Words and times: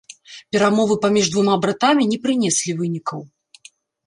Перамовы 0.55 0.95
паміж 1.03 1.25
двума 1.35 1.55
братамі 1.67 2.09
не 2.15 2.19
прынеслі 2.25 2.77
вынікаў. 2.81 3.19